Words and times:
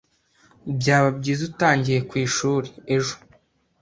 Byaba 0.79 1.09
byiza 1.19 1.41
utagiye 1.49 1.99
ku 2.09 2.13
ishuri 2.25 2.69
ejo. 2.95 3.15